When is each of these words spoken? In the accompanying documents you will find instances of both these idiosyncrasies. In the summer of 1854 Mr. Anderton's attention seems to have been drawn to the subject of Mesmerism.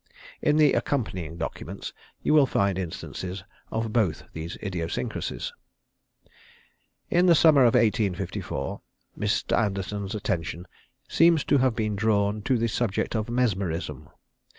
In 0.41 0.57
the 0.57 0.73
accompanying 0.73 1.37
documents 1.37 1.93
you 2.23 2.33
will 2.33 2.47
find 2.47 2.79
instances 2.79 3.43
of 3.71 3.93
both 3.93 4.23
these 4.33 4.55
idiosyncrasies. 4.63 5.53
In 7.11 7.27
the 7.27 7.35
summer 7.35 7.61
of 7.65 7.75
1854 7.75 8.81
Mr. 9.15 9.55
Anderton's 9.55 10.15
attention 10.15 10.65
seems 11.07 11.43
to 11.43 11.59
have 11.59 11.75
been 11.75 11.95
drawn 11.95 12.41
to 12.41 12.57
the 12.57 12.67
subject 12.67 13.13
of 13.15 13.29
Mesmerism. 13.29 14.09